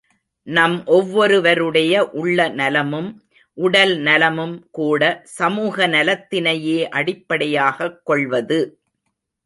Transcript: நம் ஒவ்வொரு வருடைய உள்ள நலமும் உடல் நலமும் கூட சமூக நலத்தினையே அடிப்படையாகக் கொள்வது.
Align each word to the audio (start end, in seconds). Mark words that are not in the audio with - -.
நம் 0.47 0.85
ஒவ்வொரு 0.85 1.41
வருடைய 1.41 2.09
உள்ள 2.11 2.49
நலமும் 2.49 3.21
உடல் 3.53 3.97
நலமும் 3.97 4.67
கூட 4.71 5.21
சமூக 5.23 5.87
நலத்தினையே 5.87 6.83
அடிப்படையாகக் 6.89 8.01
கொள்வது. 8.03 8.59